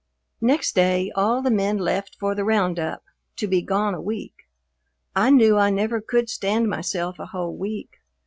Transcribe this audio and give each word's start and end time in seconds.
Next 0.41 0.73
day 0.73 1.11
all 1.15 1.43
the 1.43 1.51
men 1.51 1.77
left 1.77 2.15
for 2.19 2.33
the 2.33 2.43
roundup, 2.43 3.03
to 3.35 3.45
be 3.45 3.61
gone 3.61 3.93
a 3.93 4.01
week. 4.01 4.47
I 5.15 5.29
knew 5.29 5.57
I 5.59 5.69
never 5.69 6.01
could 6.01 6.27
stand 6.27 6.67
myself 6.67 7.19
a 7.19 7.27
whole 7.27 7.55
week. 7.55 7.99